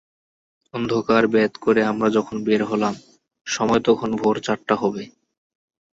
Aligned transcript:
অন্ধকার 0.73 1.23
ভেদ 1.33 1.53
করে 1.57 1.81
আমরা 1.83 2.07
যখন 2.09 2.35
বের 2.43 2.61
হলাম, 2.63 2.95
সময় 3.47 3.81
তখন 3.87 4.09
ভোর 4.15 4.35
চারটা 4.45 4.75
হবে। 4.75 5.03